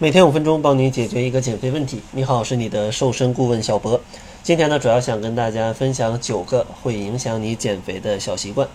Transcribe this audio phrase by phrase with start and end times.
[0.00, 2.00] 每天五分钟，帮你解决一个减肥问题。
[2.12, 4.00] 你好，我是你的瘦身顾问小博。
[4.44, 8.68] 今天呢，主要想跟大家分享九个会影响你减肥的小习惯。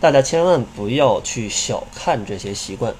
[0.00, 2.94] 大家千万不要去小看这些习惯，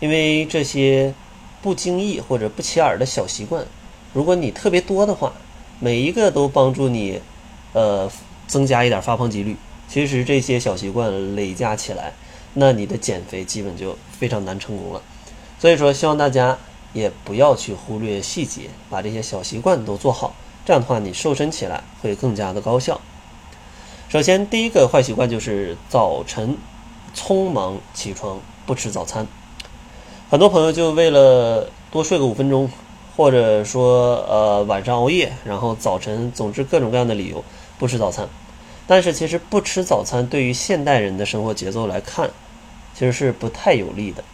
[0.00, 1.14] 因为这些
[1.62, 3.64] 不经意或者不起眼的小习惯，
[4.12, 5.32] 如果你特别多的话，
[5.78, 7.20] 每一个都帮助你，
[7.72, 8.10] 呃，
[8.48, 9.54] 增加一点发胖几率。
[9.86, 12.12] 其实这些小习惯累加起来，
[12.54, 15.00] 那你的减肥基本就非常难成功了。
[15.60, 16.58] 所以说，希望大家。
[16.92, 23.00] 也不要去忽略细节，把这些小习惯都做好，这样的话你瘦身起来会更加的高效。
[24.08, 26.58] 首先，第一个坏习惯就是早晨
[27.14, 29.26] 匆忙起床不吃早餐。
[30.28, 32.68] 很多朋友就为了多睡个五分钟，
[33.16, 37.44] 或者说呃晚上熬夜，然后早晨总之各种各样的理由
[37.78, 38.28] 不吃早餐。
[38.88, 42.30] 但是其实不吃早餐对于现代人的生活节奏来看，
[42.94, 44.24] 其实是不太有利的，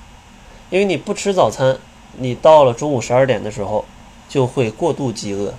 [0.70, 1.77] 因为你不吃早餐。
[2.19, 3.84] 你到了中午十二点的时候，
[4.29, 5.55] 就会过度饥饿，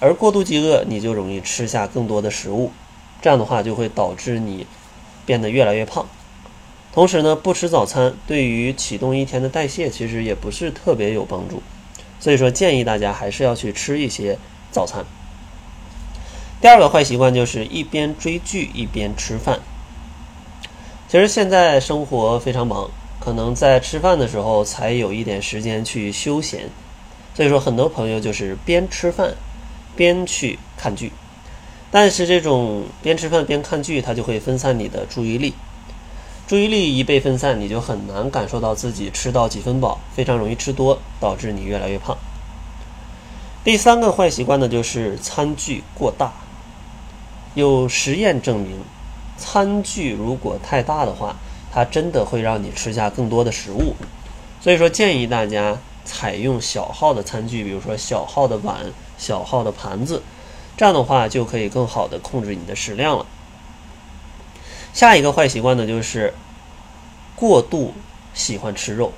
[0.00, 2.72] 而过度饥饿，你就容易吃下更多的食物，
[3.20, 4.66] 这样的话就会导致你
[5.26, 6.06] 变得越来越胖。
[6.92, 11.62] 同时呢，不吃早餐对于启动一天的代谢其实也不是特别有帮助，
[12.18, 14.38] 所以说建议大家还是要去吃一些
[14.70, 15.04] 早餐。
[16.60, 19.60] 第二个坏习惯就是一边追剧一边吃饭。
[21.08, 22.90] 其实现在生活非常忙。
[23.20, 26.70] 可能在吃饭的时候才有一点时间去休闲，
[27.34, 29.34] 所以说很多朋友就是边吃饭
[29.94, 31.12] 边去看剧，
[31.90, 35.52] 但是这种边吃饭边看剧，它就会分散你的注意力，
[36.48, 42.16] 注意力一被分散，你就很难感受到自己吃到几分饱，非常容易吃多，导致你越来越胖。
[43.62, 46.32] 第三个坏习惯呢，就是餐具过大，
[47.52, 48.78] 有实验证明，
[49.36, 51.36] 餐具如果太大的话。
[51.72, 53.94] 它真的会让你吃下更多的食物，
[54.60, 60.22] 所以说建议大家采用小号的餐具，比如说小号的碗、小号的盘子，
[60.76, 63.26] 这样的话就可以更好的控制你的食量了。
[64.92, 66.34] 下一个坏习惯呢，就是
[67.36, 67.94] 过度
[68.34, 69.12] 喜欢吃肉。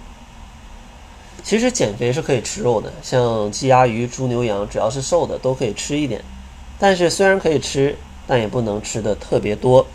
[1.43, 6.23] 其实减肥是可以吃肉的，像鸡鸭鱼、猪牛羊，只要是瘦的都可以吃一点。
[6.79, 7.97] 但是虽然可以吃，
[8.27, 9.87] 但也不能吃的特别多。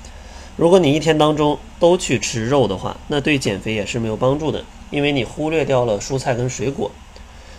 [0.58, 6.92] 如果你一天当中都去吃肉的话，那对减肥也是没有帮助的，因为你忽略掉了蔬菜跟水果，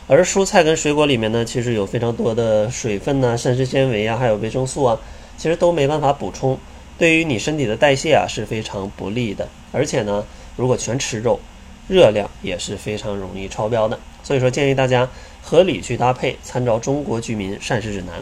[0.08, 4.98] 而蔬菜跟水果里面呢，其实有非常多的水分呐、膳食纤维啊，还有维生素啊，
[5.36, 6.58] 其实都没办法补充，
[6.98, 9.48] 对于你身体的代谢啊是非常不利的。
[9.70, 10.24] 而且呢，
[10.56, 11.38] 如果全吃肉，
[11.86, 13.96] 热量也是非常容易超标的。
[14.24, 15.08] 所以说，建议大家
[15.40, 18.16] 合理去搭配，参照《中国居民膳食指南》。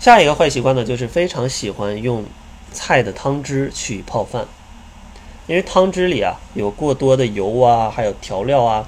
[0.00, 2.24] 下一个坏习惯呢，就是非常喜欢用。
[2.74, 4.46] 菜的汤汁去泡饭，
[5.46, 8.86] 因为汤汁里啊有过多的油啊，还有调料啊，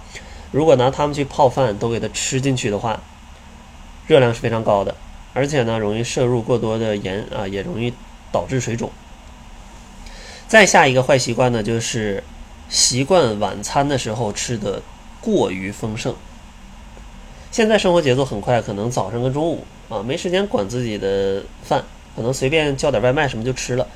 [0.50, 3.00] 如果拿它们去泡饭，都给它吃进去的话，
[4.06, 4.94] 热量是非常高的，
[5.32, 7.94] 而且呢容易摄入过多的盐啊，也容易
[8.30, 8.91] 导致水肿。
[10.48, 12.22] 再下一个坏习惯呢，就是
[12.69, 14.82] 习惯晚餐的时候吃的
[15.20, 16.14] 过于丰盛。
[17.50, 21.84] 现在生活节奏很快，可能早上跟中午啊没时间管自己的饭。
[22.16, 23.87] 可能随便叫点外卖什么就吃了，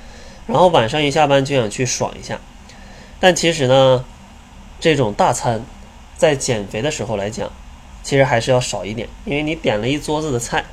[0.47, 2.38] 然后晚上一下班就想去爽一下，
[3.19, 4.04] 但其实呢，
[4.78, 5.64] 这种大餐
[6.16, 7.50] 在减肥的时候来讲，
[8.03, 10.64] 其实还是要少一点，因为你点了一桌子的菜，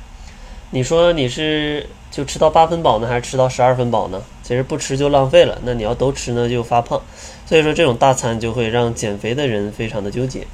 [0.70, 4.22] 你说你是就吃到八分饱呢，还是吃到十二分饱呢？
[4.42, 7.00] 其实不吃就浪费了，那你要都吃呢就发胖，
[7.46, 10.46] 所以说这种大餐就会让减肥的人非常的纠结，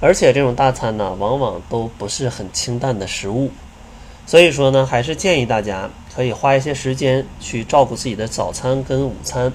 [0.00, 3.50] 而且这种大餐呢，往往都不是很清淡的食物。
[4.24, 9.52] 所以说呢，还是建议大家可以花一些时间去照顾自己的早餐跟午餐，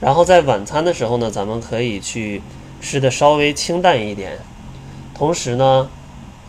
[0.00, 2.42] 然后在晚餐的时候呢，咱们可以去
[2.80, 4.38] 吃的稍微清淡一点，
[5.14, 5.88] 同时呢，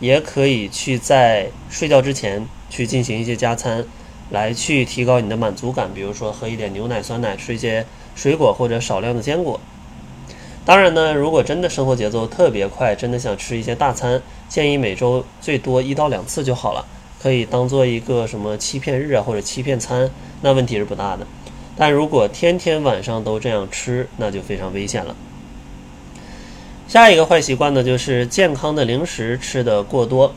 [0.00, 3.84] 也可以去在睡觉之前去进行一些加餐，
[4.30, 9.58] 来去提高你的满足感，比如说喝一点牛奶、酸奶，吃一些水果或者少量的坚果。
[10.64, 16.84] 当然呢，如果真的生活节奏特别快，真的想吃一些大餐，建议每周最多一到两次就好了。
[17.26, 20.08] 可以当做一个什么欺骗日啊，或者欺骗餐，
[20.42, 21.26] 那问题是不大的。
[21.76, 25.16] 但如果天天晚上都这样吃，那就非常危险了。
[26.86, 30.32] 下一个坏习惯呢，就是健康的零食吃的过多。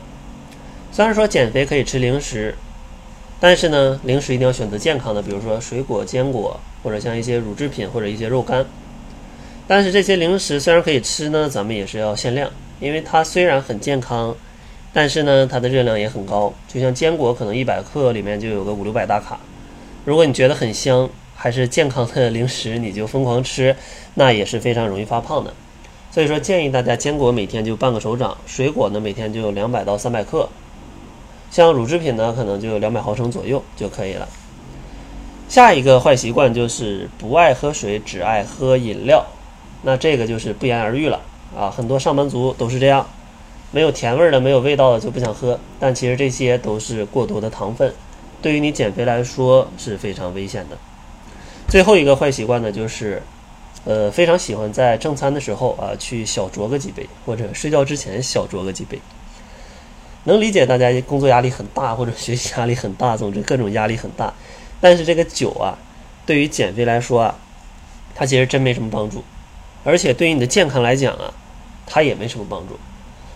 [0.90, 2.56] 虽然说减肥可以吃零食，
[3.38, 8.66] 但是呢，零食一定要选择健康的，比如说水果、坚果，或者像一些乳制品或者一些肉干。
[9.68, 12.50] 但是这些零食虽然可以吃呢，咱们也是要限量，
[12.80, 14.34] 因为它虽然很健康。
[14.92, 19.38] 但是呢，它的热量也很高，就像坚果，可能一百克里面就有个五六百大卡。
[20.04, 23.76] 如果你觉得很香，还是健康的零食，你就疯狂吃，
[24.14, 25.54] 那也是非常容易发胖的。
[26.10, 30.48] 所以说建议大家坚果每天就半个手掌，水果呢每天就两百到三百克，
[31.50, 34.28] 像乳制品呢可能就两百毫升左右就可以了。
[35.48, 39.24] 下一个坏习惯就是不爱喝水，只爱喝饮料，
[39.82, 41.20] 那这个就是不言而喻了
[41.56, 41.70] 啊！
[41.70, 43.06] 很多上班族都是这样，
[43.72, 47.94] 没有甜味的、没有味道的就不想喝，但其实这些都是过多的糖分，
[48.42, 50.76] 对于你减肥来说是非常危险的。
[51.68, 53.22] 最后一个坏习惯呢，就是，
[53.84, 59.00] 呃，非常喜欢在正餐的时候啊去小酌个几杯，或者睡觉之前小酌个几杯。
[60.24, 64.34] 能理解大家工作压力很大，或者学习压力很大，总之各种压力很大。
[64.80, 65.78] 但是这个酒啊，
[66.26, 67.38] 对于减肥来说啊，
[68.16, 69.22] 它其实真没什么帮助，
[69.84, 71.32] 而且对于你的健康来讲啊，
[71.86, 72.78] 它也没什么帮助。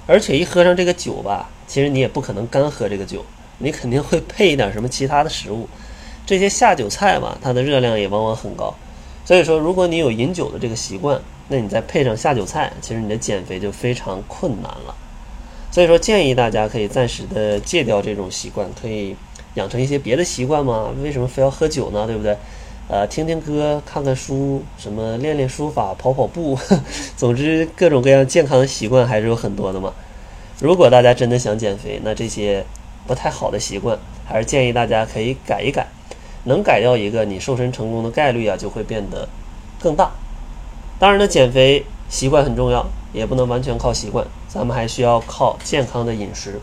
[0.06, 3.24] 而且一喝上这个酒吧，其实你也不可能干喝这个酒，
[3.58, 5.68] 你肯定会配一点什么其他的食物。
[6.26, 8.74] 这些下酒菜嘛，它的热量也往往很高。
[9.24, 14.94] 所以说，如果你有饮酒的这个习惯，那你再配上下酒菜，其实你的减肥就非常困难了。
[15.70, 19.16] 所以说，建议大家可以暂时的戒掉这种习惯，可以。
[19.54, 20.92] 养成一些别的习惯吗？
[21.00, 22.08] 为什么非要喝酒呢？
[22.08, 22.36] 对不对？
[22.86, 26.58] 呃，听听歌，看看书，什么练练书法，跑跑步，
[27.16, 29.90] 总之各种各样健康的习惯还是有很多的嘛。
[30.60, 32.62] 如果大家真的想减肥，那这些
[33.06, 35.86] 不太好的习惯，还是建议大家可以改一改。
[36.44, 39.26] 能改掉一个，你瘦身成功的概率啊就会变得
[39.80, 40.10] 更大。
[40.98, 42.84] 当然呢，减肥习惯很重要，
[43.14, 46.60] 也不能完全靠习惯，咱们还需要靠健康的饮食。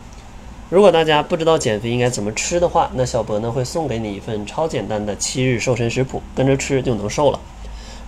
[0.72, 7.38] 如果大家不知道减肥应该怎么吃的话，那小博呢会送给你一份超简单的七日瘦身食谱，跟着吃就能瘦了。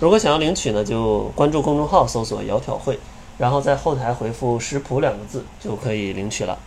[0.00, 2.98] 如果想要领取呢，就关注公众号，搜索“窈窕会”，
[3.36, 6.58] 然后在后台回复“食谱”两个字就可以领取了。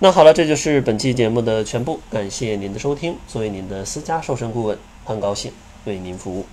[0.00, 3.16] 那好了，这就是本期节目的全部，感谢您的收听。
[3.26, 4.76] 作为您的私家瘦身顾问，
[5.06, 5.50] 很高兴
[5.86, 6.44] 为您服务。